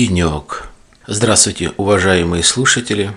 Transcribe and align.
Денек. 0.00 0.70
Здравствуйте, 1.06 1.74
уважаемые 1.76 2.42
слушатели. 2.42 3.14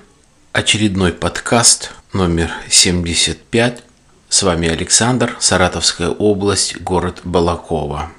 Очередной 0.52 1.14
подкаст 1.14 1.92
номер 2.12 2.52
75. 2.70 3.84
С 4.28 4.44
вами 4.44 4.68
Александр, 4.68 5.34
Саратовская 5.40 6.10
область, 6.10 6.82
город 6.82 7.22
Балакова. 7.24 8.12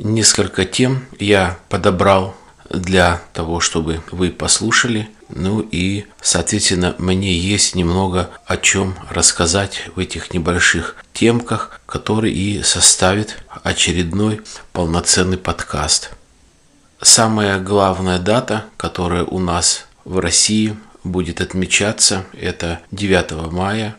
Несколько 0.00 0.64
тем 0.64 1.06
я 1.20 1.60
подобрал 1.68 2.34
для 2.68 3.22
того, 3.34 3.60
чтобы 3.60 4.02
вы 4.10 4.30
послушали. 4.32 5.08
Ну 5.28 5.60
и, 5.60 6.06
соответственно, 6.20 6.96
мне 6.98 7.32
есть 7.32 7.76
немного 7.76 8.30
о 8.46 8.56
чем 8.56 8.96
рассказать 9.10 9.84
в 9.94 10.00
этих 10.00 10.34
небольших 10.34 10.96
темках, 11.12 11.80
которые 11.86 12.34
и 12.34 12.64
составит 12.64 13.36
очередной 13.62 14.40
полноценный 14.72 15.38
подкаст. 15.38 16.10
Самая 17.04 17.58
главная 17.58 18.20
дата, 18.20 18.66
которая 18.76 19.24
у 19.24 19.40
нас 19.40 19.86
в 20.04 20.20
России 20.20 20.76
будет 21.02 21.40
отмечаться, 21.40 22.24
это 22.32 22.80
9 22.92 23.50
мая, 23.50 23.96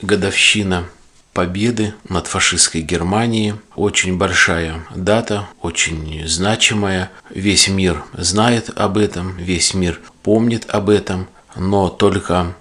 годовщина 0.00 0.86
победы 1.34 1.92
над 2.08 2.26
фашистской 2.26 2.80
Германией. 2.80 3.54
Очень 3.76 4.16
большая 4.16 4.86
дата, 4.96 5.46
очень 5.60 6.26
значимая. 6.26 7.10
Весь 7.28 7.68
мир 7.68 8.02
знает 8.14 8.70
об 8.74 8.96
этом, 8.96 9.36
весь 9.36 9.74
мир 9.74 10.00
помнит 10.22 10.64
об 10.70 10.88
этом, 10.88 11.28
но 11.54 11.90
только 11.90 12.54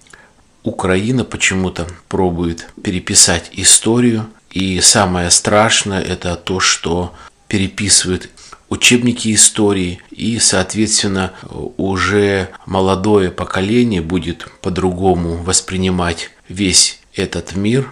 Украина 0.64 1.24
почему-то 1.24 1.88
пробует 2.10 2.68
переписать 2.84 3.50
историю. 3.54 4.28
И 4.52 4.82
самое 4.82 5.30
страшное 5.30 6.02
это 6.02 6.36
то, 6.36 6.60
что 6.60 7.14
переписывают 7.48 8.30
учебники 8.70 9.34
истории, 9.34 10.00
и, 10.12 10.40
соответственно, 10.40 11.34
уже 11.78 12.50
молодое 12.66 13.32
поколение 13.32 14.02
будет 14.02 14.48
по-другому 14.62 15.38
воспринимать 15.38 16.32
весь 16.50 17.00
этот 17.14 17.56
мир, 17.56 17.90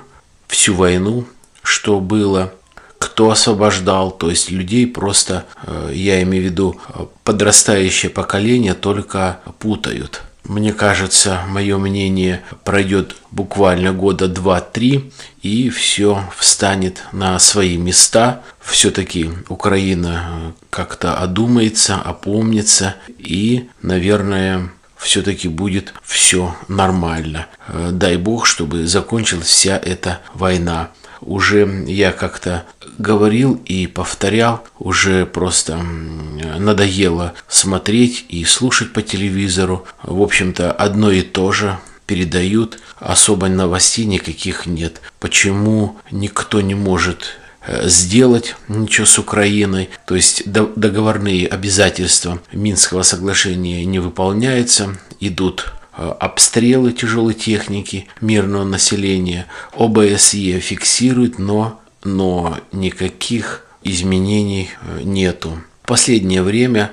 всю 0.47 0.75
войну, 0.75 1.25
что 1.63 1.99
было, 1.99 2.53
кто 2.99 3.31
освобождал, 3.31 4.11
то 4.11 4.29
есть 4.29 4.51
людей 4.51 4.87
просто, 4.87 5.45
э, 5.63 5.91
я 5.93 6.21
имею 6.23 6.43
в 6.43 6.45
виду, 6.45 6.79
подрастающее 7.23 8.09
поколение 8.09 8.73
только 8.73 9.39
путают. 9.59 10.21
Мне 10.45 10.73
кажется, 10.73 11.41
мое 11.47 11.79
мнение 11.79 12.41
пройдет 12.63 13.15
буквально 13.31 13.93
года 13.93 14.27
два-три, 14.27 15.11
и 15.41 15.69
все 15.69 16.23
встанет 16.37 17.03
на 17.11 17.39
свои 17.39 17.77
места. 17.77 18.43
Все-таки 18.59 19.31
Украина 19.49 20.53
как-то 20.69 21.17
одумается, 21.17 21.95
опомнится, 21.95 22.95
и, 23.17 23.69
наверное, 23.81 24.69
все-таки 25.05 25.47
будет 25.47 25.93
все 26.03 26.55
нормально. 26.67 27.47
Дай 27.91 28.17
бог, 28.17 28.45
чтобы 28.45 28.87
закончилась 28.87 29.47
вся 29.47 29.77
эта 29.77 30.19
война 30.33 30.89
уже 31.21 31.85
я 31.87 32.11
как-то 32.11 32.65
говорил 32.97 33.61
и 33.65 33.87
повторял, 33.87 34.63
уже 34.79 35.25
просто 35.25 35.77
надоело 35.77 37.33
смотреть 37.47 38.25
и 38.29 38.45
слушать 38.45 38.93
по 38.93 39.01
телевизору. 39.01 39.85
В 40.03 40.21
общем-то, 40.21 40.71
одно 40.71 41.11
и 41.11 41.21
то 41.21 41.51
же 41.51 41.77
передают, 42.05 42.79
особо 42.99 43.47
новостей 43.47 44.05
никаких 44.05 44.65
нет. 44.65 45.01
Почему 45.19 45.97
никто 46.11 46.61
не 46.61 46.75
может 46.75 47.23
э, 47.23 47.44
сделать 47.83 48.55
ничего 48.67 49.05
с 49.05 49.17
Украиной, 49.17 49.89
то 50.05 50.15
есть 50.15 50.43
договорные 50.45 51.47
обязательства 51.47 52.39
Минского 52.51 53.01
соглашения 53.03 53.83
не 53.85 53.99
выполняются, 53.99 54.97
идут 55.19 55.73
Э, 55.97 56.13
обстрелы 56.19 56.91
тяжелой 56.91 57.33
техники 57.33 58.07
мирного 58.19 58.65
населения. 58.65 59.47
ОБСЕ 59.77 60.59
фиксирует, 60.59 61.39
но, 61.39 61.79
но 62.03 62.57
никаких 62.73 63.65
изменений 63.81 64.69
э, 64.81 65.01
нету. 65.03 65.57
В 65.83 65.87
последнее 65.87 66.41
время 66.41 66.91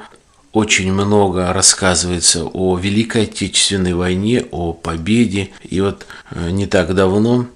очень 0.53 0.93
много 0.93 1.53
рассказывается 1.53 2.45
о 2.45 2.77
Великой 2.79 3.25
Отечественной 3.25 3.95
войне, 3.95 4.45
о 4.53 4.73
победе. 4.73 5.51
И 5.69 5.81
вот 5.81 6.07
э, 6.31 6.51
не 6.51 6.67
так 6.67 6.95
давно 6.95 7.47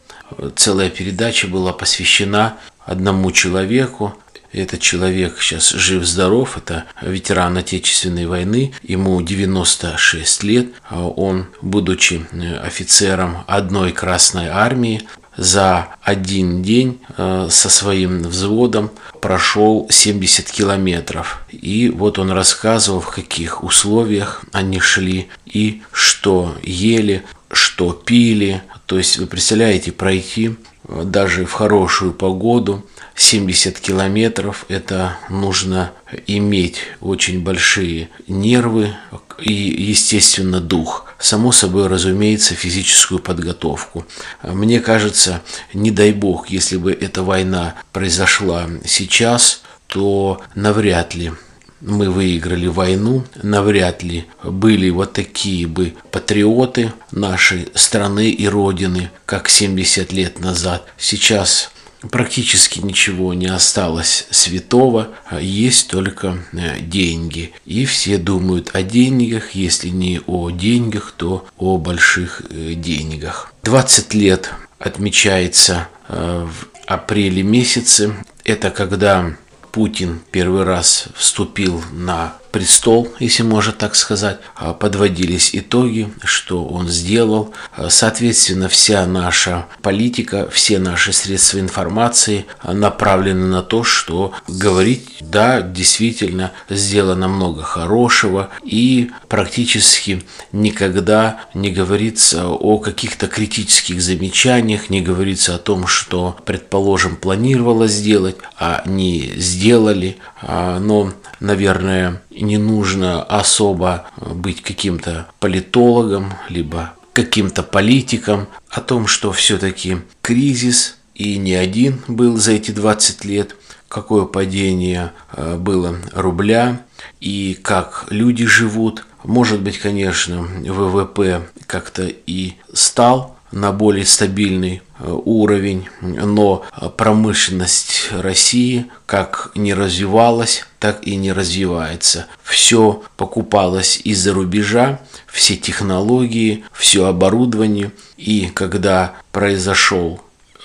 целая 0.57 0.91
передача 0.91 1.47
была 1.47 1.73
посвящена 1.73 2.57
одному 2.87 3.33
человеку, 3.33 4.15
этот 4.53 4.81
человек 4.81 5.37
сейчас 5.41 5.71
жив-здоров, 5.71 6.57
это 6.57 6.85
ветеран 7.03 7.59
Отечественной 7.59 8.27
войны, 8.27 8.73
ему 8.83 9.21
96 9.21 10.43
лет. 10.45 10.69
Он, 10.91 11.49
будучи 11.61 12.27
э, 12.33 12.57
офицером 12.57 13.45
одной 13.47 13.93
Красной 13.93 14.49
Армии, 14.49 15.03
за 15.37 15.89
один 16.01 16.63
день 16.63 17.01
э, 17.17 17.49
со 17.51 17.69
своим 17.69 18.23
взводом 18.23 18.91
прошел 19.21 19.87
70 19.91 20.51
километров. 20.51 21.45
И 21.51 21.91
вот 21.91 22.19
он 22.19 22.31
рассказывал, 22.31 23.01
в 23.01 23.11
каких 23.11 23.63
условиях 23.63 24.43
они 24.53 24.81
шли 24.81 25.29
и 25.45 25.83
что 25.93 26.57
ели, 26.63 27.23
что 27.51 27.93
пили. 27.93 28.63
То 28.87 28.97
есть 28.97 29.19
вы 29.19 29.27
представляете, 29.27 29.93
пройти 29.93 30.57
даже 30.89 31.45
в 31.45 31.53
хорошую 31.53 32.13
погоду 32.13 32.85
70 33.15 33.81
километров, 33.81 34.65
это 34.69 35.17
нужно 35.29 35.93
иметь 36.27 36.79
очень 37.01 37.43
большие 37.43 38.11
нервы 38.29 38.95
и, 39.41 39.53
естественно, 39.53 40.61
дух. 40.61 41.07
Само 41.19 41.51
собой, 41.51 41.87
разумеется, 41.87 42.55
физическую 42.55 43.21
подготовку. 43.21 44.05
Мне 44.43 44.81
кажется, 44.81 45.43
не 45.73 45.91
дай 45.91 46.13
бог, 46.13 46.51
если 46.51 46.77
бы 46.77 46.93
эта 46.93 47.23
война 47.23 47.75
произошла 47.93 48.69
сейчас, 48.85 49.63
то 49.87 50.43
навряд 50.55 51.15
ли 51.15 51.33
мы 51.81 52.11
выиграли 52.11 52.67
войну, 52.67 53.25
навряд 53.43 54.03
ли 54.03 54.25
были 54.43 54.91
вот 54.91 55.13
такие 55.13 55.67
бы 55.67 55.95
патриоты 56.11 56.93
нашей 57.13 57.69
страны 57.75 58.31
и 58.31 58.47
родины, 58.49 59.11
как 59.27 59.49
70 59.49 60.13
лет 60.13 60.41
назад. 60.41 60.87
Сейчас 60.99 61.71
практически 62.11 62.81
ничего 62.81 63.35
не 63.35 63.47
осталось 63.47 64.27
святого, 64.31 65.09
есть 65.41 65.89
только 65.89 66.39
э, 66.53 66.81
деньги. 66.81 67.53
И 67.65 67.85
все 67.85 68.19
думают 68.19 68.71
о 68.75 68.83
деньгах, 68.83 69.53
если 69.53 69.89
не 69.89 70.21
о 70.27 70.51
деньгах, 70.51 71.15
то 71.17 71.47
о 71.59 71.79
больших 71.79 72.43
э, 72.51 72.75
деньгах. 72.75 73.53
20 73.65 74.15
лет 74.15 74.51
отмечается 74.79 75.89
э, 76.09 76.47
в 76.47 76.69
апреле 76.87 77.43
месяце. 77.43 78.15
Это 78.45 78.71
когда 78.71 79.37
Путин 79.77 80.23
первый 80.31 80.63
раз 80.65 81.09
вступил 81.15 81.85
на 81.93 82.39
престол, 82.57 83.13
если 83.21 83.43
можно 83.43 83.71
так 83.71 83.95
сказать, 83.95 84.39
а, 84.55 84.73
подводились 84.73 85.51
итоги, 85.53 86.09
что 86.25 86.65
он 86.65 86.89
сделал. 86.89 87.53
А, 87.77 87.91
соответственно, 87.91 88.71
вся 88.71 89.05
наша 89.05 89.67
политика, 89.83 90.49
все 90.51 90.79
наши 90.79 91.13
средства 91.13 91.59
информации 91.61 92.47
направлены 92.65 93.47
на 93.49 93.63
то, 93.63 93.85
что 93.85 94.33
говорить, 94.49 95.19
да, 95.21 95.61
действительно 95.61 96.53
сделано 96.71 97.29
много 97.29 97.63
хорошего 97.63 98.49
и 98.63 99.11
практически 99.29 100.23
никогда 100.53 101.43
не 101.53 101.71
говорится 101.71 102.49
о 102.49 102.79
каких-то 102.79 103.27
критических 103.27 104.01
замечаниях, 104.01 104.89
не 104.89 105.03
говорится 105.03 105.55
о 105.55 105.59
том, 105.59 105.87
что, 105.87 106.39
предположим, 106.47 107.17
планировалось 107.17 107.93
сделать, 107.93 108.37
а 108.59 108.83
не 108.87 109.35
сделали. 109.37 110.17
А, 110.41 110.79
но, 110.79 111.13
наверное, 111.39 112.23
не 112.43 112.59
нужно 112.59 113.23
особо 113.23 114.07
быть 114.17 114.63
каким-то 114.63 115.29
политологом, 115.41 116.35
либо 116.49 116.93
каким-то 117.13 117.63
политиком, 117.63 118.47
о 118.69 118.81
том, 118.81 119.07
что 119.07 119.33
все-таки 119.33 119.99
кризис, 120.21 120.97
и 121.15 121.39
не 121.39 121.55
один 121.55 122.03
был 122.09 122.37
за 122.37 122.53
эти 122.53 122.73
20 122.73 123.25
лет, 123.25 123.57
какое 123.89 124.27
падение 124.27 125.13
э, 125.33 125.57
было 125.57 125.97
рубля, 126.13 126.83
и 127.21 127.59
как 127.63 128.07
люди 128.11 128.45
живут. 128.45 129.07
Может 129.25 129.63
быть, 129.63 129.79
конечно, 129.79 130.43
ВВП 130.43 131.49
как-то 131.67 132.07
и 132.07 132.55
стал 132.73 133.36
на 133.53 133.73
более 133.73 134.05
стабильный 134.05 134.83
э, 134.99 135.11
уровень, 135.25 135.89
но 136.01 136.65
промышленность 136.97 138.11
России 138.13 138.87
как 139.07 139.53
не 139.55 139.75
развивалась, 139.75 140.67
так 140.79 141.07
и 141.07 141.17
не 141.17 141.33
развивается. 141.33 142.27
Все 142.43 143.03
покупалось 143.17 144.01
из-за 144.05 144.35
рубежа, 144.35 145.01
все 145.27 145.57
технологии, 145.57 146.65
все 146.73 147.07
оборудование. 147.07 147.93
И 148.17 148.47
когда 148.47 149.15
произошел 149.33 150.21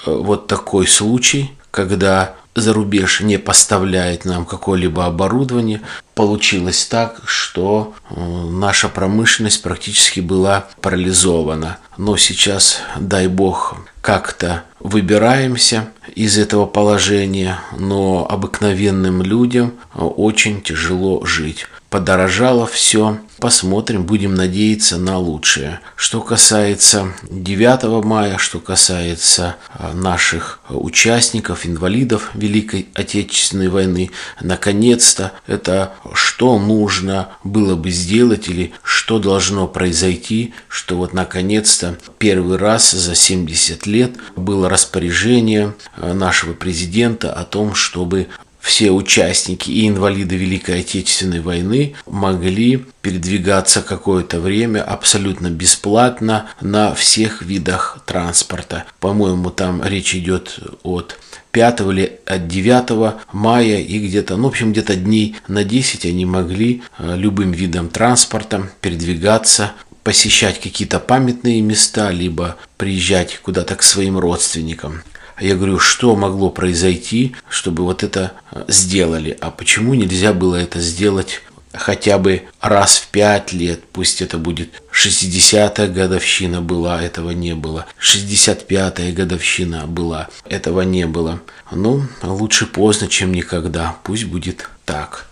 э, 0.06 0.12
вот 0.12 0.48
такой 0.48 0.88
случай, 0.88 1.52
когда 1.72 2.36
за 2.56 2.74
рубеж 2.74 3.22
не 3.22 3.38
поставляет 3.38 4.26
нам 4.26 4.46
какое-либо 4.46 5.06
оборудование, 5.06 5.82
получилось 6.16 6.86
так, 6.86 7.22
что 7.26 7.94
э, 8.10 8.16
наша 8.16 8.90
промышленность 8.90 9.62
практически 9.62 10.20
была 10.20 10.68
парализована. 10.82 11.78
Но 11.98 12.18
сейчас, 12.18 12.80
дай 13.00 13.28
бог, 13.28 13.76
как-то 14.02 14.64
выбираемся 14.80 15.90
из 16.16 16.38
этого 16.38 16.66
положения, 16.66 17.60
но 17.78 18.28
обыкновенным 18.30 19.22
людям 19.22 19.74
очень 19.94 20.62
тяжело 20.62 21.24
жить 21.26 21.68
подорожало 21.92 22.66
все. 22.66 23.18
Посмотрим, 23.42 24.06
будем 24.06 24.36
надеяться 24.36 25.00
на 25.00 25.18
лучшее. 25.18 25.80
Что 25.96 26.22
касается 26.22 27.12
9 27.24 28.06
мая, 28.06 28.38
что 28.38 28.60
касается 28.60 29.56
а, 29.74 29.94
наших 29.94 30.60
участников, 30.70 31.66
инвалидов 31.66 32.30
Великой 32.36 32.88
Отечественной 32.94 33.70
войны, 33.70 34.12
наконец-то 34.42 35.32
это 35.48 35.94
что 36.14 36.60
нужно 36.60 37.30
было 37.44 37.76
бы 37.76 37.90
сделать 37.90 38.48
или 38.48 38.74
что 38.84 39.18
должно 39.18 39.68
произойти, 39.68 40.54
что 40.68 40.96
вот 40.98 41.14
наконец-то 41.14 41.98
первый 42.20 42.60
раз 42.60 42.92
за 42.92 43.16
70 43.16 43.88
лет 43.88 44.12
было 44.36 44.70
распоряжение 44.70 45.74
а, 45.98 46.14
нашего 46.14 46.54
президента 46.54 47.34
о 47.34 47.44
том, 47.44 47.74
чтобы 47.74 48.28
все 48.62 48.92
участники 48.92 49.72
и 49.72 49.88
инвалиды 49.88 50.36
Великой 50.36 50.82
Отечественной 50.82 51.42
войны 51.42 51.96
могли 52.06 52.86
передвигаться 53.02 53.82
какое-то 53.82 54.40
время 54.40 54.84
абсолютно 54.84 55.50
бесплатно 55.50 56.50
на 56.62 56.94
всех 56.94 57.42
видах 57.42 58.00
транспорта. 58.06 58.86
По-моему, 59.00 59.50
там 59.50 59.84
речь 59.84 60.16
идет 60.16 60.60
от 60.84 61.18
5 61.52 61.82
или 61.82 62.20
от 62.26 62.48
9 62.48 63.16
мая 63.34 63.80
и 63.80 64.00
где-то, 64.00 64.38
ну, 64.38 64.46
в 64.46 64.52
общем, 64.52 64.72
где-то 64.72 64.96
дней 64.96 65.36
на 65.48 65.64
10 65.64 66.06
они 66.06 66.26
могли 66.26 66.84
э, 66.98 67.18
любым 67.18 67.52
видом 67.52 67.90
транспорта 67.90 68.70
передвигаться 68.80 69.72
посещать 70.04 70.60
какие-то 70.60 71.00
памятные 71.00 71.62
места, 71.62 72.12
либо 72.12 72.58
приезжать 72.78 73.40
куда-то 73.42 73.76
к 73.76 73.84
своим 73.84 74.18
родственникам. 74.18 75.04
Я 75.42 75.56
говорю, 75.56 75.80
что 75.80 76.16
могло 76.16 76.52
произойти, 76.52 77.36
чтобы 77.50 77.84
вот 77.84 78.04
это 78.04 78.34
э, 78.52 78.64
сделали, 78.68 79.36
а 79.42 79.50
почему 79.50 79.96
нельзя 79.96 80.34
было 80.34 80.56
это 80.56 80.80
сделать 80.80 81.42
хотя 81.74 82.18
бы 82.18 82.44
раз 82.60 82.98
в 82.98 83.08
пять 83.08 83.52
лет, 83.54 83.82
пусть 83.92 84.22
это 84.22 84.38
будет 84.38 84.82
60-я 84.92 85.88
годовщина 85.88 86.62
была, 86.62 87.02
этого 87.02 87.32
не 87.32 87.56
было, 87.56 87.86
65-я 88.00 89.12
годовщина 89.14 89.88
была, 89.88 90.30
этого 90.46 90.82
не 90.82 91.08
было. 91.08 91.42
Ну, 91.72 92.06
лучше 92.22 92.68
поздно, 92.68 93.08
чем 93.08 93.34
никогда, 93.34 93.98
пусть 94.04 94.26
будет 94.26 94.70
так. 94.86 95.28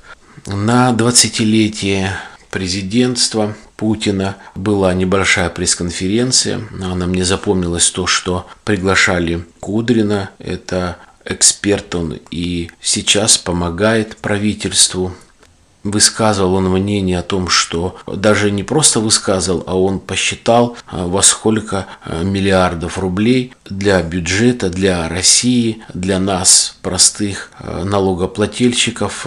На 0.46 0.92
20-летие 0.92 2.12
президентства 2.50 3.56
Путина 3.80 4.36
была 4.56 4.94
небольшая 4.94 5.50
пресс-конференция. 5.50 6.60
Она 6.84 7.08
мне 7.08 7.24
запомнилась 7.24 7.90
то, 7.90 8.08
что 8.08 8.46
приглашали 8.66 9.46
Кудрина, 9.62 10.32
это 10.38 10.98
эксперт 11.24 11.96
он 11.96 12.20
и 12.30 12.72
сейчас 12.82 13.38
помогает 13.38 14.18
правительству. 14.18 15.14
Высказывал 15.86 16.56
он 16.56 16.70
мнение 16.70 17.20
о 17.20 17.24
том, 17.24 17.48
что 17.48 17.96
даже 18.06 18.52
не 18.52 18.64
просто 18.64 19.00
высказывал, 19.00 19.64
а 19.66 19.80
он 19.80 20.00
посчитал, 20.00 20.76
а, 20.88 21.08
во 21.08 21.22
сколько 21.22 21.88
а, 22.04 22.22
миллиардов 22.24 22.98
рублей 22.98 23.54
для 23.70 24.02
бюджета, 24.02 24.70
для 24.70 25.08
России, 25.08 25.82
для 25.94 26.20
нас, 26.20 26.76
простых 26.82 27.50
а, 27.58 27.86
налогоплательщиков, 27.86 29.26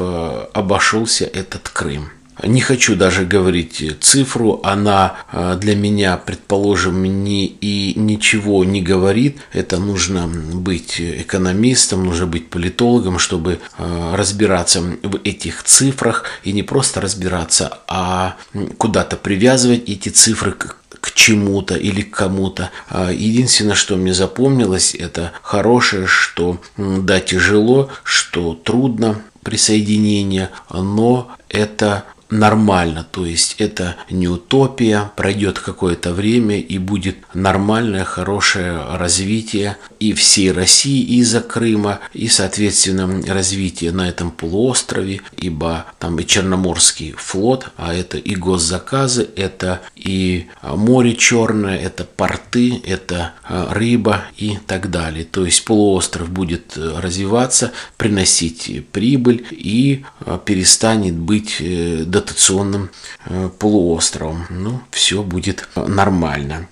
обошелся 0.53 1.25
этот 1.25 1.71
Крым. 1.71 2.11
Не 2.43 2.61
хочу 2.61 2.97
даже 2.97 3.27
говорить 3.27 3.85
цифру, 4.01 4.61
она 4.65 5.17
э, 5.33 5.57
для 5.61 5.77
меня, 5.77 6.17
предположим, 6.17 7.05
ни 7.25 7.47
и 7.47 7.93
ничего 7.99 8.65
не 8.65 8.81
говорит. 8.81 9.39
Это 9.53 9.79
нужно 9.79 10.27
быть 10.27 10.99
экономистом, 10.99 12.05
нужно 12.05 12.27
быть 12.27 12.49
политологом, 12.49 13.19
чтобы 13.19 13.61
э, 13.77 14.15
разбираться 14.15 14.81
в 14.81 15.21
этих 15.25 15.63
цифрах 15.63 16.25
и 16.43 16.53
не 16.53 16.63
просто 16.63 17.03
разбираться, 17.03 17.81
а 17.87 18.37
куда-то 18.79 19.17
привязывать 19.17 19.89
эти 19.89 20.09
цифры 20.09 20.53
к 20.53 20.77
к 21.01 21.13
чему-то 21.15 21.75
или 21.75 22.03
к 22.03 22.15
кому-то. 22.17 22.71
А 22.89 23.11
единственное, 23.11 23.75
что 23.75 23.97
мне 23.97 24.15
запомнилось, 24.15 24.95
это 24.95 25.33
хорошее, 25.43 26.07
что 26.07 26.61
да, 26.77 27.19
тяжело, 27.19 27.91
что 28.05 28.55
трудно 28.55 29.21
присоединение, 29.43 30.51
но 30.71 31.33
это 31.49 32.05
нормально, 32.33 33.07
то 33.11 33.27
есть 33.27 33.57
это 33.59 33.97
не 34.11 34.27
утопия, 34.27 35.13
пройдет 35.17 35.59
какое-то 35.59 36.13
время 36.13 36.59
и 36.59 36.79
будет 36.79 37.17
нормальное, 37.35 38.05
хорошее 38.05 38.83
развитие 38.97 39.77
и 40.01 40.15
всей 40.15 40.51
России 40.51 41.03
из-за 41.19 41.41
Крыма, 41.41 42.01
и, 42.13 42.29
соответственно, 42.29 43.23
развитие 43.27 43.93
на 43.93 44.09
этом 44.09 44.31
полуострове, 44.31 45.21
ибо 45.37 45.87
там 45.99 46.19
и 46.19 46.27
Черноморский 46.27 47.13
флот, 47.17 47.69
а 47.77 47.95
это 47.95 48.17
и 48.17 48.35
госзаказы, 48.35 49.29
это 49.37 49.81
и 49.95 50.47
море 50.63 51.15
черное, 51.15 51.77
это 51.77 52.05
порты, 52.05 52.81
это 52.85 53.33
а, 53.45 53.73
рыба 53.73 54.23
и 54.37 54.59
так 54.67 54.91
далее. 54.91 55.25
То 55.25 55.45
есть 55.45 55.65
полуостров 55.65 56.31
будет 56.31 56.77
развиваться, 56.77 57.73
приносить 57.97 58.87
прибыль 58.91 59.47
и 59.51 60.05
а, 60.21 60.39
перестанет 60.39 61.15
быть 61.15 61.57
э, 61.61 62.05
до 62.07 62.22
дотационным 62.23 62.91
э, 63.27 63.51
полуостровом. 63.59 64.47
Ну, 64.51 64.81
все 64.91 65.23
будет 65.23 65.69
нормально. 65.75 66.69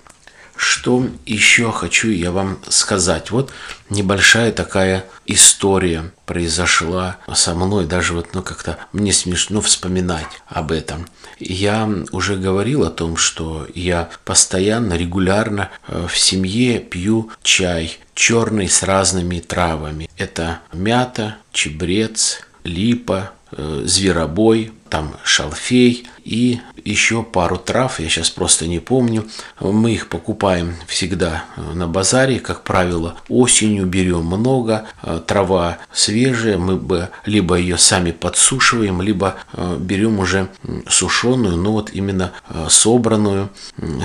Что 0.55 1.07
еще 1.25 1.71
хочу 1.71 2.09
я 2.09 2.31
вам 2.31 2.59
сказать? 2.69 3.31
Вот 3.31 3.51
небольшая 3.89 4.51
такая 4.51 5.05
история 5.25 6.11
произошла 6.27 7.17
со 7.33 7.55
мной, 7.55 7.85
даже 7.85 8.13
вот, 8.13 8.35
ну, 8.35 8.43
как-то 8.43 8.77
мне 8.93 9.11
смешно 9.11 9.59
вспоминать 9.61 10.27
об 10.47 10.71
этом. 10.71 11.07
Я 11.39 11.89
уже 12.11 12.35
говорил 12.35 12.83
о 12.83 12.91
том, 12.91 13.17
что 13.17 13.67
я 13.73 14.11
постоянно, 14.23 14.93
регулярно 14.93 15.71
э, 15.87 16.05
в 16.07 16.15
семье 16.15 16.79
пью 16.79 17.31
чай 17.41 17.97
черный 18.13 18.69
с 18.69 18.83
разными 18.83 19.39
травами. 19.39 20.11
Это 20.15 20.59
мята, 20.71 21.37
чебрец, 21.51 22.41
липа, 22.63 23.31
э, 23.51 23.81
зверобой, 23.85 24.73
там 24.91 25.15
шалфей 25.23 26.05
и 26.25 26.59
еще 26.83 27.23
пару 27.23 27.57
трав, 27.57 27.99
я 27.99 28.09
сейчас 28.09 28.29
просто 28.29 28.67
не 28.67 28.79
помню. 28.79 29.25
Мы 29.59 29.93
их 29.93 30.09
покупаем 30.09 30.75
всегда 30.85 31.45
э, 31.55 31.61
на 31.73 31.87
базаре, 31.87 32.39
как 32.39 32.63
правило, 32.63 33.15
осенью 33.29 33.85
берем 33.85 34.25
много, 34.25 34.85
э, 35.01 35.21
трава 35.25 35.77
свежая, 35.93 36.57
мы 36.57 36.75
бы 36.75 37.09
либо 37.25 37.55
ее 37.55 37.77
сами 37.77 38.11
подсушиваем, 38.11 39.01
либо 39.01 39.35
э, 39.53 39.77
берем 39.79 40.19
уже 40.19 40.49
сушеную, 40.89 41.55
но 41.55 41.71
вот 41.71 41.91
именно 41.93 42.33
собранную 42.69 43.49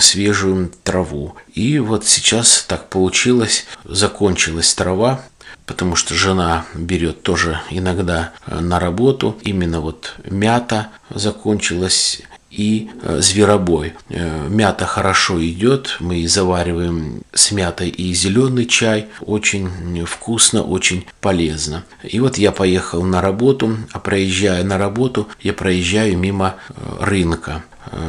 свежую 0.01 0.71
траву. 0.85 1.35
И 1.53 1.81
вот 1.81 2.07
сейчас 2.07 2.65
так 2.69 2.89
получилось, 2.91 3.67
закончилась 3.85 4.73
трава, 4.75 5.23
потому 5.67 5.97
что 5.97 6.15
жена 6.15 6.65
берет 6.75 7.23
тоже 7.23 7.61
иногда 7.71 8.33
э, 8.47 8.61
на 8.61 8.79
работу. 8.79 9.37
Именно 9.43 9.81
вот 9.81 10.15
мята 10.25 10.89
закончилась 11.11 12.23
и 12.51 12.91
э, 13.03 13.21
зверобой. 13.21 13.95
Э, 14.09 14.47
мята 14.49 14.87
хорошо 14.87 15.45
идет, 15.45 15.97
мы 16.01 16.27
завариваем 16.27 17.23
с 17.35 17.51
мятой 17.51 17.89
и 17.89 18.15
зеленый 18.15 18.67
чай, 18.67 19.09
очень 19.21 20.07
вкусно, 20.07 20.63
очень 20.63 21.05
полезно. 21.21 21.85
И 22.03 22.21
вот 22.21 22.39
я 22.39 22.53
поехал 22.53 23.03
на 23.03 23.21
работу, 23.21 23.77
а 23.93 23.99
проезжая 23.99 24.63
на 24.63 24.79
работу, 24.79 25.29
я 25.41 25.53
проезжаю 25.53 26.17
мимо 26.17 26.55
рынка. 27.01 27.65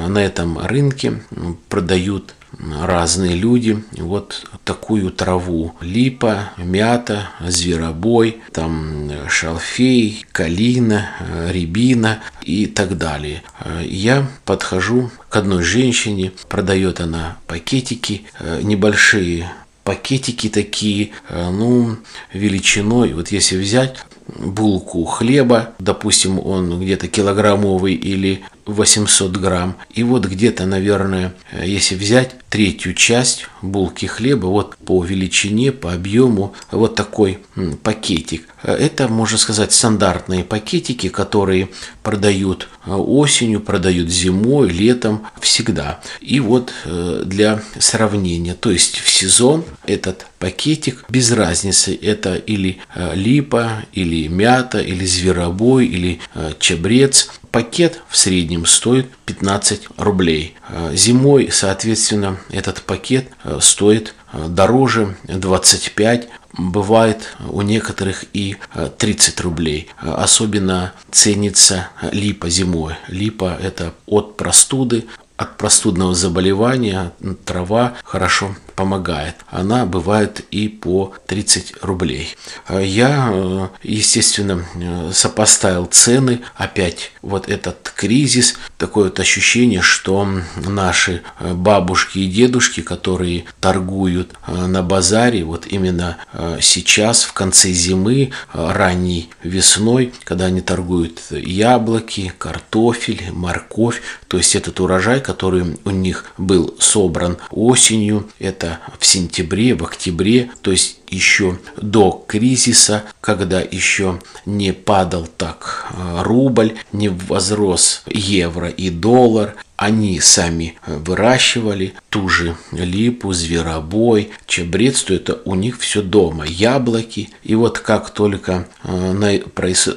На 0.08 0.18
этом 0.26 0.58
рынке 0.58 1.22
продают 1.70 2.34
разные 2.60 3.36
люди 3.36 3.84
вот 3.92 4.50
такую 4.64 5.12
траву. 5.12 5.76
Липа, 5.82 6.52
мята, 6.58 7.30
зверобой, 7.40 8.42
там 8.52 9.12
шалфей, 9.30 10.26
калина, 10.32 11.10
рябина 11.50 12.20
и 12.42 12.66
так 12.66 12.98
далее. 12.98 13.44
Я 13.84 14.28
подхожу 14.46 15.12
к 15.30 15.36
одной 15.36 15.64
женщине, 15.64 16.32
продает 16.50 17.00
она 17.00 17.38
пакетики 17.48 18.24
небольшие, 18.62 19.52
пакетики 19.84 20.50
такие, 20.50 21.12
ну, 21.30 21.98
величиной, 22.34 23.14
вот 23.14 23.30
если 23.30 23.58
взять 23.58 23.98
булку 24.28 25.06
хлеба, 25.06 25.74
допустим, 25.80 26.40
он 26.46 26.80
где-то 26.82 27.08
килограммовый 27.08 27.94
или 27.94 28.42
800 28.68 29.38
грамм. 29.38 29.78
И 29.94 30.04
вот 30.04 30.26
где-то, 30.26 30.66
наверное, 30.66 31.34
если 31.64 31.96
взять 31.96 32.36
третью 32.50 32.94
часть 32.94 33.48
булки 33.62 34.06
хлеба, 34.06 34.46
вот 34.48 34.78
по 34.78 35.04
величине, 35.04 35.72
по 35.72 35.94
объему, 35.94 36.54
вот 36.72 36.96
такой 36.96 37.40
пакетик. 37.84 38.48
Это, 38.64 39.08
можно 39.08 39.38
сказать, 39.38 39.72
стандартные 39.72 40.44
пакетики, 40.44 41.10
которые 41.10 41.70
продают 42.04 42.68
э, 42.86 42.92
осенью, 42.92 43.62
продают 43.62 44.10
зимой, 44.10 44.70
летом, 44.70 45.28
всегда. 45.40 46.00
И 46.22 46.40
вот 46.40 46.74
э, 46.86 47.24
для 47.26 47.62
сравнения, 47.80 48.56
то 48.56 48.72
есть 48.72 48.98
в 48.98 49.10
сезон 49.10 49.64
этот 49.86 50.26
пакетик, 50.40 51.06
без 51.10 51.32
разницы, 51.32 51.96
это 51.96 52.36
или 52.36 52.80
э, 52.96 53.16
липа, 53.16 53.86
или 53.94 54.28
мята, 54.28 54.80
или 54.80 55.06
зверобой, 55.06 55.86
или 55.86 56.20
чабрец, 56.60 57.30
пакет 57.52 58.02
в 58.10 58.18
среднем 58.18 58.66
стоит 58.66 59.08
15 59.26 59.88
рублей. 59.98 60.56
Зимой, 60.94 61.50
соответственно, 61.52 62.38
этот 62.50 62.82
пакет 62.82 63.30
стоит 63.60 64.14
дороже 64.34 65.18
25 65.24 66.30
бывает 66.58 67.36
у 67.50 67.62
некоторых 67.62 68.26
и 68.34 68.58
30 68.98 69.40
рублей. 69.42 69.90
Особенно 70.00 70.94
ценится 71.12 71.90
липа 72.12 72.50
зимой. 72.50 72.96
Липа 73.08 73.58
это 73.62 73.94
от 74.06 74.38
простуды, 74.38 75.06
от 75.36 75.58
простудного 75.58 76.16
заболевания 76.16 77.12
трава 77.46 77.94
хорошо 78.04 78.56
помогает. 78.78 79.36
Она 79.50 79.86
бывает 79.88 80.42
и 80.52 80.70
по 80.70 81.12
30 81.26 81.74
рублей. 81.82 82.38
Я, 82.70 83.32
э, 83.34 83.68
естественно, 83.82 84.64
сопоставил 85.12 85.88
цены. 85.88 86.42
Опять 86.56 87.12
вот 87.24 87.50
этот 87.50 87.92
кризис, 87.96 88.56
такое 88.78 89.06
вот 89.06 89.20
ощущение, 89.20 89.82
что 89.82 90.30
наши 90.56 91.24
э, 91.40 91.54
бабушки 91.54 92.20
и 92.20 92.28
дедушки, 92.28 92.82
которые 92.82 93.46
торгуют 93.60 94.34
э, 94.46 94.68
на 94.68 94.84
базаре, 94.84 95.44
вот 95.44 95.66
именно 95.66 96.18
сейчас, 96.62 97.24
в 97.24 97.34
конце 97.34 97.72
зимы, 97.72 98.32
ранней 98.54 99.30
весной, 99.42 100.14
когда 100.24 100.46
они 100.46 100.62
торгуют 100.62 101.20
яблоки, 101.32 102.32
картофель, 102.38 103.32
морковь, 103.32 104.02
то 104.28 104.38
есть 104.38 104.56
этот 104.56 104.80
урожай, 104.80 105.20
который 105.20 105.78
у 105.84 105.90
них 105.90 106.26
был 106.38 106.76
собран 106.80 107.38
осенью, 107.50 108.30
это 108.40 108.67
это 108.68 108.80
в 109.00 109.06
сентябре, 109.06 109.76
в 109.76 109.84
октябре, 109.84 110.52
то 110.62 110.72
есть 110.72 111.00
еще 111.10 111.58
до 111.78 112.24
кризиса, 112.28 113.04
когда 113.22 113.62
еще 113.62 114.20
не 114.46 114.74
падал 114.74 115.28
так 115.28 115.88
э, 115.92 116.22
рубль, 116.24 116.74
не 116.92 117.10
возрос 117.10 118.04
евро 118.08 118.70
и 118.70 118.90
доллар, 118.90 119.56
они 119.78 120.20
сами 120.20 120.76
выращивали 120.88 121.94
ту 122.10 122.28
же 122.30 122.58
липу, 122.72 123.32
зверобой, 123.32 124.32
чабрец, 124.48 125.04
то 125.04 125.14
это 125.14 125.40
у 125.46 125.54
них 125.56 125.80
все 125.80 126.02
дома, 126.02 126.46
яблоки. 126.46 127.30
И 127.44 127.54
вот 127.56 127.80
как 127.80 128.10
только 128.10 128.68
э, 128.84 129.40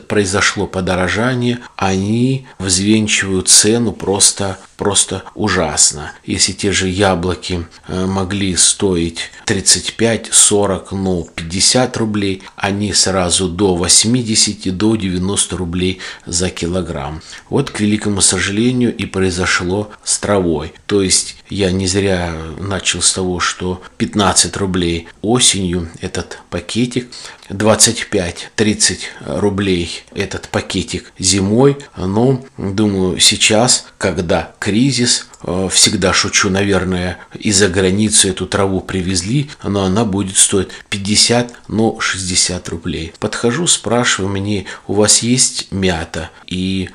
произошло 0.07 0.67
подорожание, 0.67 1.61
они 1.77 2.47
взвенчивают 2.59 3.49
цену 3.49 3.93
просто 3.93 4.59
просто 4.81 5.25
ужасно. 5.35 6.13
Если 6.25 6.53
те 6.53 6.73
же 6.73 6.89
яблоки 6.89 7.67
э, 7.87 8.07
могли 8.07 8.57
стоить 8.57 9.31
35, 9.45 10.31
40, 10.33 10.93
ну 10.93 11.29
50 11.35 11.97
рублей, 11.99 12.43
они 12.57 12.95
сразу 12.95 13.51
до 13.51 13.77
80, 13.77 14.75
до 14.75 14.97
90 14.97 15.57
рублей 15.59 16.01
за 16.25 16.49
килограмм. 16.49 17.21
Вот, 17.51 17.69
к 17.69 17.81
великому 17.81 18.23
сожалению, 18.23 18.97
и 18.97 19.05
произошло 19.05 19.70
с 20.05 20.19
травой. 20.19 20.73
То 20.87 21.03
есть 21.03 21.37
я 21.49 21.71
не 21.71 21.87
зря 21.87 22.33
начал 22.59 23.03
с 23.03 23.13
того, 23.13 23.41
что 23.41 23.83
15 23.99 24.57
рублей 24.57 25.09
осенью 25.23 25.89
этот 26.01 26.39
пакетик, 26.51 27.09
25-30 27.51 28.99
рублей 29.27 30.05
этот 30.15 30.49
пакетик 30.49 31.13
зимой. 31.19 31.79
Но, 31.97 32.45
думаю, 32.57 33.19
сейчас, 33.19 33.87
когда 33.99 34.53
кризис, 34.59 35.27
э, 35.43 35.69
всегда 35.73 36.13
шучу, 36.13 36.51
наверное, 36.51 37.19
из-за 37.39 37.69
границы 37.69 38.31
эту 38.31 38.47
траву 38.47 38.81
привезли, 38.81 39.51
но 39.63 39.85
она 39.85 40.05
будет 40.05 40.37
стоить 40.37 40.69
50, 40.89 41.53
но 41.69 41.99
60 41.99 42.69
рублей. 42.69 43.13
Подхожу, 43.19 43.67
спрашиваю, 43.67 44.31
мне, 44.31 44.67
у 44.87 44.95
вас 44.95 45.19
есть 45.23 45.69
мята 45.73 46.31
и 46.47 46.91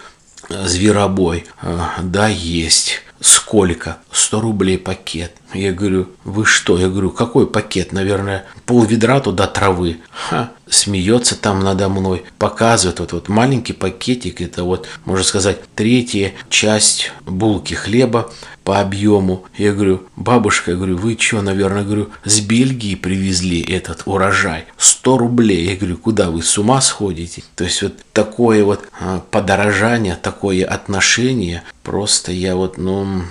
зверобой? 0.50 1.46
«Э, 1.62 1.80
да, 2.02 2.28
есть. 2.28 3.02
Сколько? 3.20 3.98
100 4.12 4.42
рублей 4.42 4.78
пакет. 4.78 5.34
Я 5.54 5.72
говорю, 5.72 6.10
вы 6.24 6.46
что? 6.46 6.78
Я 6.78 6.90
говорю, 6.90 7.12
какой 7.12 7.48
пакет? 7.48 7.92
Наверное, 7.92 8.46
пол 8.66 8.84
ведра 8.84 9.20
туда 9.20 9.48
травы. 9.48 9.98
Ха, 10.12 10.52
смеется 10.68 11.36
там 11.36 11.60
надо 11.60 11.90
мной, 11.90 12.24
показывает 12.38 13.00
вот, 13.00 13.14
вот 13.14 13.30
маленький 13.30 13.74
пакетик, 13.74 14.42
это 14.42 14.64
вот, 14.64 14.88
можно 15.06 15.24
сказать, 15.24 15.60
третья 15.76 16.34
часть 16.50 17.12
булки 17.26 17.74
хлеба 17.74 18.32
по 18.64 18.80
объему. 18.80 19.46
Я 19.58 19.74
говорю, 19.74 20.04
бабушка, 20.16 20.72
я 20.72 20.78
говорю, 20.78 20.98
вы 20.98 21.16
что, 21.20 21.42
наверное, 21.42 21.84
говорю, 21.84 22.10
с 22.24 22.40
Бельгии 22.40 22.96
привезли 22.96 23.62
этот 23.62 24.02
урожай? 24.06 24.66
100 24.78 25.18
рублей. 25.20 25.70
Я 25.70 25.76
говорю, 25.76 25.98
куда 25.98 26.32
вы 26.32 26.42
с 26.42 26.58
ума 26.58 26.82
сходите? 26.82 27.44
То 27.56 27.64
есть 27.64 27.84
вот 27.84 27.94
такое 28.12 28.66
вот 28.66 28.82
а, 29.00 29.22
подорожание, 29.30 30.18
такое 30.20 30.66
отношение, 30.66 31.62
просто 31.84 32.32
я 32.32 32.56
вот, 32.56 32.80
ну, 32.80 33.22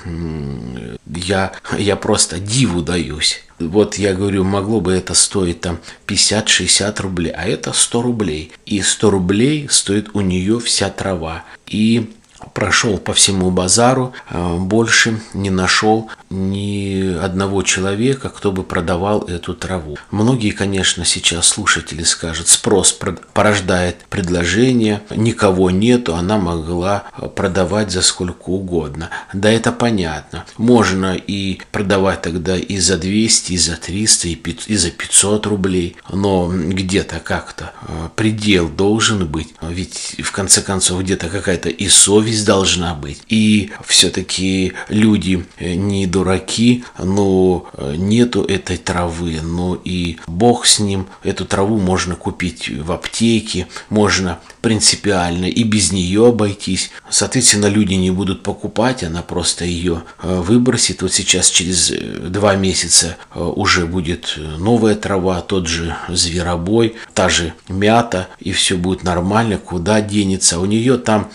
я, 1.07 1.53
я 1.77 1.97
просто 2.05 2.39
диву 2.39 2.83
даюсь. 2.83 3.41
Вот 3.59 3.95
я 3.95 4.13
говорю, 4.13 4.45
могло 4.45 4.83
бы 4.83 4.93
это 4.93 5.15
стоить 5.15 5.63
там 5.63 5.79
50-60 6.07 7.01
рублей, 7.01 7.33
а 7.33 7.47
это 7.47 7.73
100 7.73 8.03
рублей. 8.03 8.53
И 8.67 8.83
100 8.83 9.11
рублей 9.11 9.69
стоит 9.71 10.11
у 10.13 10.21
нее 10.21 10.61
вся 10.61 10.91
трава. 10.91 11.45
И 11.67 12.11
прошел 12.55 12.99
по 12.99 13.13
всему 13.13 13.51
базару, 13.51 14.15
а, 14.31 14.57
больше 14.57 15.21
не 15.35 15.51
нашел 15.51 16.09
ни 16.31 17.15
одного 17.17 17.63
человека, 17.63 18.29
кто 18.29 18.53
бы 18.53 18.63
продавал 18.63 19.23
эту 19.23 19.55
траву. 19.55 19.99
Многие, 20.11 20.51
конечно, 20.51 21.05
сейчас 21.05 21.49
слушатели 21.49 22.05
скажут, 22.05 22.49
спрос 22.49 22.97
порождает 23.33 24.05
предложение, 24.09 25.03
никого 25.11 25.71
нету, 25.71 26.15
она 26.15 26.39
могла 26.39 27.05
продавать 27.35 27.91
за 27.91 28.03
сколько 28.03 28.51
угодно. 28.51 29.11
Да, 29.33 29.51
это 29.51 29.73
понятно. 29.73 30.45
Можно 30.57 31.15
и 31.15 31.61
продавать 31.73 32.23
тогда 32.23 32.57
и 32.57 32.79
за 32.79 32.97
200, 32.97 33.53
и 33.53 33.59
за 33.59 33.77
300, 33.77 34.29
и 34.29 34.77
за 34.77 34.91
500 34.91 35.47
рублей, 35.47 35.97
но 36.09 36.51
где-то 36.53 37.19
как-то 37.19 37.73
а, 37.83 38.11
предел 38.15 38.69
должен 38.69 39.27
быть. 39.27 39.55
Ведь 39.61 40.17
в 40.23 40.31
конце 40.31 40.63
концов 40.63 41.03
где-то 41.03 41.29
какая-то 41.29 41.69
и 41.69 41.89
совесть 41.89 42.44
должна 42.45 42.95
быть. 42.95 43.23
И 43.29 43.71
все-таки 43.85 44.73
люди 44.89 45.45
не 45.61 46.07
дураки 46.07 46.85
но 46.99 47.67
э, 47.75 47.95
нету 47.97 48.45
этой 48.45 48.77
травы, 48.77 49.41
но 49.43 49.79
и 49.83 50.19
бог 50.27 50.67
с 50.67 50.79
ним. 50.79 51.07
Эту 51.23 51.45
траву 51.45 51.79
можно 51.79 52.17
купить 52.17 52.69
в 52.69 52.93
аптеке, 52.93 53.69
можно 53.89 54.39
принципиально 54.61 55.47
и 55.47 55.63
без 55.63 55.93
нее 55.93 56.29
обойтись. 56.29 56.91
Соответственно, 57.11 57.67
люди 57.67 57.95
не 57.95 58.11
будут 58.11 58.43
покупать, 58.43 59.05
она 59.05 59.23
просто 59.23 59.65
ее 59.65 60.03
э, 60.23 60.41
выбросит. 60.41 61.03
Вот 61.03 61.13
сейчас 61.13 61.51
через 61.51 61.91
э, 61.91 61.99
два 62.29 62.57
месяца 62.57 63.17
уже 63.35 63.87
будет 63.87 64.39
новая 64.59 64.95
трава, 64.95 65.41
тот 65.41 65.67
же 65.67 65.97
зверобой, 66.09 66.97
та 67.15 67.29
же 67.29 67.53
мята, 67.69 68.29
и 68.39 68.53
все 68.53 68.77
будет 68.77 69.05
нормально, 69.05 69.59
куда 69.59 70.01
денется. 70.01 70.59
У 70.59 70.65
нее 70.65 70.97
там 70.97 71.31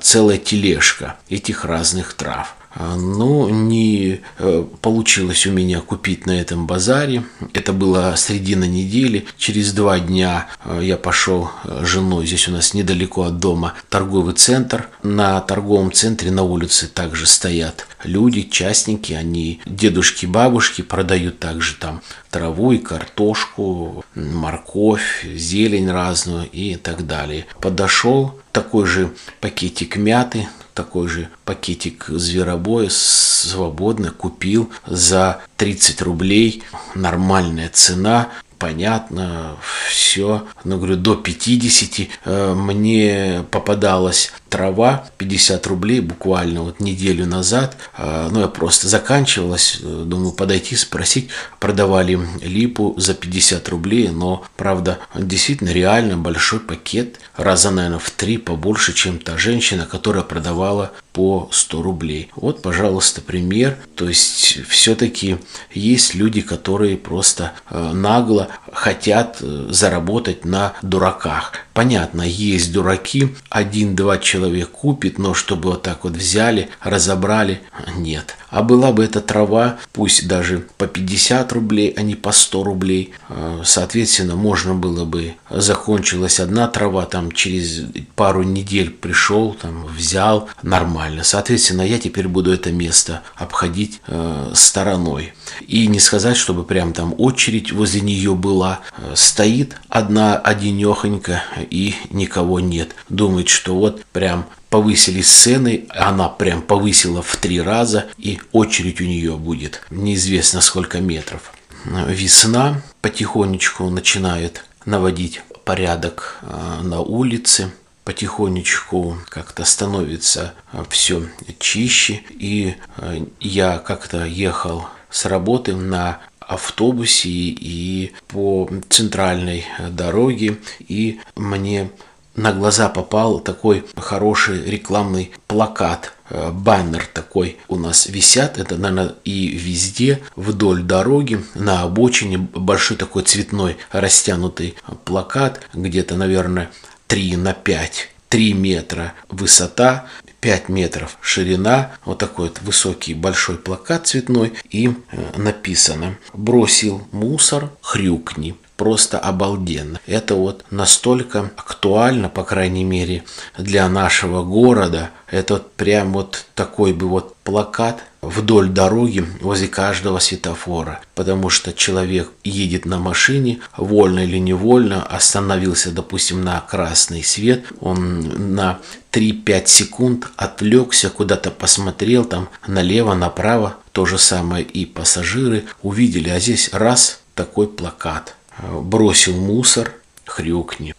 целая 0.00 0.38
тележка 0.52 1.16
этих 1.30 1.64
разных 1.64 2.12
трав. 2.12 2.54
Но 2.74 3.50
не 3.50 4.20
э, 4.38 4.64
получилось 4.80 5.46
у 5.46 5.52
меня 5.52 5.80
купить 5.80 6.26
на 6.26 6.40
этом 6.40 6.66
базаре. 6.66 7.24
Это 7.52 7.72
было 7.72 8.14
средина 8.16 8.64
недели. 8.64 9.26
Через 9.36 9.72
два 9.72 9.98
дня 9.98 10.48
э, 10.64 10.80
я 10.82 10.96
пошел 10.96 11.50
с 11.64 11.86
женой, 11.86 12.26
здесь 12.26 12.48
у 12.48 12.52
нас 12.52 12.74
недалеко 12.74 13.24
от 13.24 13.38
дома, 13.38 13.74
торговый 13.88 14.34
центр. 14.34 14.88
На 15.02 15.40
торговом 15.40 15.92
центре 15.92 16.30
на 16.30 16.42
улице 16.42 16.88
также 16.88 17.26
стоят 17.26 17.86
люди, 18.04 18.42
частники, 18.42 19.12
они 19.12 19.60
дедушки, 19.66 20.26
бабушки 20.26 20.82
продают 20.82 21.38
также 21.38 21.76
там 21.76 22.02
траву 22.30 22.72
и 22.72 22.78
картошку, 22.78 24.04
морковь, 24.14 25.26
зелень 25.34 25.90
разную 25.90 26.48
и 26.50 26.76
так 26.76 27.06
далее. 27.06 27.46
Подошел 27.60 28.40
такой 28.52 28.86
же 28.86 29.12
пакетик 29.40 29.96
мяты, 29.96 30.48
такой 30.74 31.08
же 31.08 31.28
пакетик 31.44 32.06
зверобоя 32.08 32.88
свободно 32.90 34.10
купил 34.10 34.70
за 34.86 35.40
30 35.56 36.02
рублей. 36.02 36.62
Нормальная 36.94 37.68
цена 37.68 38.28
понятно, 38.58 39.56
все. 39.92 40.46
Но 40.64 40.78
говорю, 40.78 40.96
до 40.96 41.14
50 41.14 42.08
э, 42.24 42.54
мне 42.54 43.44
попадалось 43.50 44.32
трава 44.48 45.04
50 45.18 45.66
рублей 45.66 46.00
буквально 46.00 46.62
вот 46.62 46.80
неделю 46.80 47.26
назад. 47.26 47.76
А, 47.94 48.28
ну, 48.30 48.40
я 48.40 48.48
просто 48.48 48.88
заканчивалась, 48.88 49.78
э, 49.82 50.04
думаю, 50.06 50.32
подойти, 50.32 50.76
спросить. 50.76 51.28
Продавали 51.60 52.18
липу 52.42 52.94
за 52.98 53.14
50 53.14 53.68
рублей, 53.68 54.08
но, 54.08 54.44
правда, 54.56 54.98
действительно 55.14 55.70
реально 55.70 56.16
большой 56.16 56.60
пакет, 56.60 57.20
раза, 57.36 57.70
наверное, 57.70 57.98
в 57.98 58.10
три 58.10 58.36
побольше, 58.38 58.92
чем 58.92 59.18
та 59.18 59.38
женщина, 59.38 59.86
которая 59.86 60.22
продавала 60.22 60.92
по 61.12 61.48
100 61.52 61.82
рублей. 61.82 62.30
Вот, 62.34 62.62
пожалуйста, 62.62 63.20
пример. 63.20 63.78
То 63.94 64.08
есть, 64.08 64.66
все-таки 64.68 65.38
есть 65.72 66.14
люди, 66.14 66.40
которые 66.40 66.96
просто 66.96 67.52
э, 67.70 67.92
нагло 67.92 68.48
хотят 68.72 69.38
э, 69.40 69.68
заработать 69.82 70.44
на 70.44 70.74
дураках. 70.82 71.54
Понятно, 71.74 72.22
есть 72.22 72.72
дураки, 72.72 73.34
один-два 73.48 74.18
человек 74.18 74.70
купит, 74.70 75.18
но 75.18 75.32
чтобы 75.32 75.70
вот 75.70 75.82
так 75.82 76.04
вот 76.04 76.12
взяли, 76.12 76.68
разобрали, 76.80 77.62
нет. 77.96 78.36
А 78.50 78.62
была 78.62 78.92
бы 78.92 79.02
эта 79.02 79.22
трава, 79.22 79.78
пусть 79.94 80.28
даже 80.28 80.66
по 80.76 80.86
50 80.86 81.50
рублей, 81.52 81.94
а 81.96 82.02
не 82.02 82.14
по 82.14 82.32
100 82.32 82.62
рублей, 82.64 83.14
э, 83.30 83.62
соответственно, 83.64 84.36
можно 84.36 84.74
было 84.74 85.06
бы, 85.06 85.36
закончилась 85.48 86.38
одна 86.38 86.68
трава, 86.68 87.06
там 87.06 87.32
через 87.32 87.80
пару 88.14 88.42
недель 88.42 88.90
пришел, 88.90 89.54
там 89.54 89.86
взял, 89.86 90.50
нормально. 90.62 91.24
Соответственно, 91.24 91.80
я 91.80 91.98
теперь 91.98 92.28
буду 92.28 92.52
это 92.52 92.70
место 92.70 93.22
обходить 93.36 94.02
э, 94.06 94.50
стороной. 94.54 95.32
И 95.66 95.86
не 95.86 95.98
сказать, 95.98 96.36
чтобы 96.36 96.64
прям 96.64 96.92
там 96.92 97.14
очередь 97.16 97.72
возле 97.72 98.02
нее 98.02 98.34
была. 98.34 98.80
Э, 98.98 99.14
стоит 99.16 99.76
одна 99.88 100.36
одинехонька 100.36 101.42
и 101.62 101.94
никого 102.10 102.60
нет. 102.60 102.94
Думает, 103.08 103.48
что 103.48 103.74
вот 103.74 104.04
прям 104.12 104.46
повысили 104.70 105.22
сцены, 105.22 105.86
она 105.90 106.28
прям 106.28 106.62
повысила 106.62 107.22
в 107.22 107.36
три 107.36 107.60
раза, 107.60 108.06
и 108.18 108.40
очередь 108.52 109.00
у 109.00 109.04
нее 109.04 109.36
будет 109.36 109.82
неизвестно 109.90 110.60
сколько 110.60 111.00
метров. 111.00 111.52
Весна 111.84 112.80
потихонечку 113.00 113.90
начинает 113.90 114.64
наводить 114.84 115.42
порядок 115.64 116.38
а, 116.42 116.80
на 116.82 117.00
улице, 117.00 117.70
потихонечку 118.04 119.18
как-то 119.28 119.64
становится 119.64 120.54
а, 120.72 120.84
все 120.88 121.28
чище, 121.58 122.22
и 122.30 122.76
а, 122.96 123.24
я 123.40 123.78
как-то 123.78 124.24
ехал 124.24 124.86
с 125.10 125.26
работы 125.26 125.76
на 125.76 126.20
автобусе 126.54 127.28
и 127.28 128.12
по 128.28 128.68
центральной 128.88 129.64
дороге, 129.90 130.58
и 130.80 131.20
мне 131.36 131.90
на 132.34 132.52
глаза 132.52 132.88
попал 132.88 133.40
такой 133.40 133.84
хороший 133.96 134.64
рекламный 134.64 135.32
плакат, 135.46 136.14
э, 136.30 136.50
баннер 136.50 137.06
такой 137.12 137.58
у 137.68 137.76
нас 137.76 138.06
висят, 138.06 138.58
это, 138.58 138.76
наверное, 138.76 139.14
и 139.24 139.48
везде, 139.48 140.22
вдоль 140.34 140.82
дороги, 140.82 141.44
на 141.54 141.82
обочине. 141.82 142.38
Большой 142.38 142.96
такой 142.96 143.22
цветной 143.24 143.76
растянутый 143.90 144.76
плакат, 145.04 145.60
где-то, 145.74 146.16
наверное, 146.16 146.70
3 147.06 147.36
на 147.36 147.52
5 147.52 148.08
3 148.32 148.54
метра 148.54 149.12
высота, 149.28 150.06
5 150.42 150.68
метров 150.68 151.18
ширина, 151.20 151.92
вот 152.04 152.18
такой 152.18 152.48
вот 152.48 152.60
высокий 152.62 153.14
большой 153.14 153.56
плакат 153.58 154.08
цветной, 154.08 154.52
и 154.70 154.88
э, 154.88 154.92
написано 155.36 156.18
«Бросил 156.32 157.06
мусор, 157.12 157.70
хрюкни» 157.80 158.56
просто 158.76 159.18
обалденно. 159.18 160.00
Это 160.06 160.34
вот 160.34 160.64
настолько 160.70 161.50
актуально, 161.56 162.28
по 162.28 162.42
крайней 162.42 162.84
мере, 162.84 163.24
для 163.56 163.88
нашего 163.88 164.42
города. 164.42 165.10
Это 165.30 165.54
вот 165.54 165.72
прям 165.72 166.12
вот 166.12 166.46
такой 166.54 166.92
бы 166.92 167.08
вот 167.08 167.36
плакат 167.44 168.02
вдоль 168.22 168.68
дороги 168.68 169.24
возле 169.40 169.68
каждого 169.68 170.20
светофора, 170.20 171.00
потому 171.14 171.50
что 171.50 171.72
человек 171.72 172.30
едет 172.44 172.84
на 172.84 172.98
машине, 172.98 173.58
вольно 173.76 174.20
или 174.20 174.38
невольно, 174.38 175.04
остановился, 175.04 175.90
допустим, 175.90 176.44
на 176.44 176.60
красный 176.60 177.24
свет, 177.24 177.64
он 177.80 178.54
на 178.54 178.78
3-5 179.10 179.66
секунд 179.66 180.28
отвлекся, 180.36 181.10
куда-то 181.10 181.50
посмотрел, 181.50 182.24
там 182.24 182.48
налево, 182.66 183.14
направо, 183.14 183.76
то 183.90 184.06
же 184.06 184.18
самое 184.18 184.64
и 184.64 184.86
пассажиры 184.86 185.64
увидели, 185.82 186.30
а 186.30 186.38
здесь 186.38 186.70
раз 186.72 187.20
такой 187.34 187.66
плакат– 187.66 188.36
бросил 188.60 189.36
мусор, 189.36 189.92
хрюкни. 190.24 190.94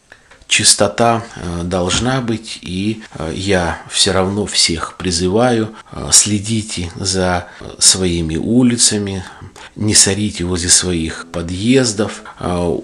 Чистота 0.48 1.24
э, 1.36 1.64
должна 1.64 2.22
быть, 2.22 2.60
и 2.62 3.02
э, 3.16 3.34
я 3.36 3.82
все 3.90 4.12
равно 4.12 4.46
всех 4.46 4.98
призываю, 4.98 5.74
э, 5.92 6.10
следите 6.12 6.92
за 6.96 7.48
своими 7.80 8.36
улицами, 8.36 9.24
не 9.76 9.96
сорите 9.96 10.44
возле 10.44 10.70
своих 10.70 11.26
подъездов, 11.32 12.22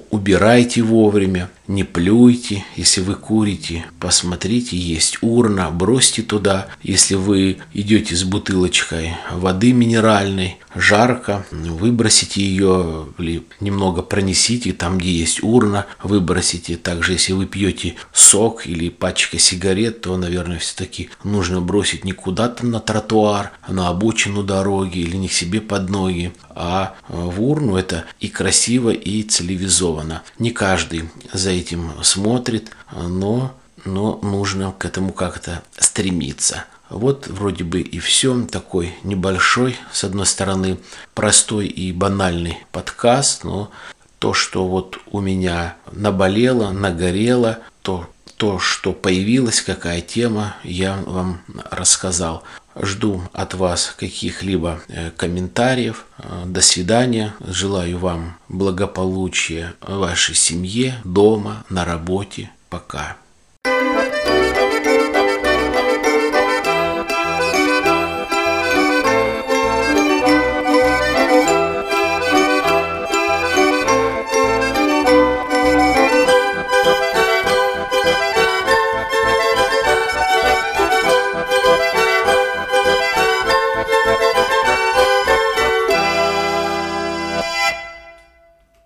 убирайте 0.10 0.82
вовремя, 0.82 1.52
не 1.70 1.84
плюйте, 1.84 2.66
если 2.76 3.00
вы 3.02 3.14
курите, 3.14 3.86
посмотрите, 4.00 4.76
есть 4.76 5.20
урна, 5.22 5.70
бросьте 5.70 6.24
туда. 6.24 6.68
Если 6.82 7.14
вы 7.14 7.60
идете 7.74 8.16
с 8.16 8.24
бутылочкой 8.24 9.14
воды 9.32 9.72
минеральной, 9.72 10.58
жарко, 10.74 11.46
выбросите 11.52 12.42
ее 12.42 13.08
или 13.20 13.44
немного 13.60 14.02
пронесите 14.02 14.74
там, 14.74 14.98
где 14.98 15.12
есть 15.12 15.44
урна, 15.44 15.86
выбросите. 16.02 16.76
Также, 16.76 17.14
если 17.14 17.34
вы 17.34 17.46
пьете 17.46 17.96
сок 18.14 18.66
или 18.66 18.90
пачка 18.90 19.38
сигарет, 19.38 20.02
то, 20.02 20.18
наверное, 20.18 20.58
все-таки 20.58 21.12
нужно 21.24 21.62
бросить 21.62 22.04
не 22.04 22.14
куда-то 22.14 22.66
на 22.66 22.80
тротуар, 22.80 23.52
а 23.62 23.74
на 23.74 23.90
обочину 23.90 24.42
дороги 24.42 24.98
или 24.98 25.18
не 25.18 25.28
к 25.28 25.34
себе 25.34 25.62
под 25.62 25.88
ноги, 25.92 26.34
а 26.60 26.96
в 27.08 27.42
урну 27.42 27.78
это 27.78 28.04
и 28.20 28.28
красиво, 28.28 28.90
и 28.90 29.24
цивилизованно. 29.24 30.24
Не 30.40 30.52
каждый 30.52 31.10
за 31.32 31.52
этим 31.52 31.92
смотрит, 32.04 32.72
но, 32.92 33.56
но 33.86 34.20
нужно 34.22 34.74
к 34.78 34.84
этому 34.84 35.14
как-то 35.14 35.64
стремиться. 35.78 36.66
Вот 36.90 37.28
вроде 37.28 37.64
бы 37.64 37.80
и 37.80 38.00
все. 38.00 38.46
Такой 38.46 38.94
небольшой, 39.04 39.78
с 39.94 40.04
одной 40.04 40.26
стороны, 40.26 40.78
простой 41.14 41.68
и 41.68 41.94
банальный 41.94 42.58
подкаст, 42.74 43.46
но 43.46 43.72
то, 44.20 44.34
что 44.34 44.68
вот 44.68 45.00
у 45.12 45.22
меня 45.22 45.78
наболело, 45.94 46.72
нагорело, 46.72 47.60
то, 47.84 48.10
то, 48.40 48.58
что 48.58 48.94
появилась, 48.94 49.62
какая 49.62 50.00
тема, 50.00 50.56
я 50.64 50.96
вам 51.06 51.42
рассказал. 51.70 52.44
Жду 52.82 53.22
от 53.34 53.54
вас 53.54 53.94
каких-либо 53.98 54.80
э, 54.88 55.12
комментариев. 55.12 56.06
Э, 56.18 56.44
до 56.46 56.62
свидания. 56.62 57.34
Желаю 57.46 57.98
вам 57.98 58.38
благополучия 58.48 59.74
в 59.82 59.98
вашей 59.98 60.36
семье, 60.36 61.02
дома, 61.04 61.66
на 61.70 61.84
работе. 61.84 62.50
Пока. 62.70 63.18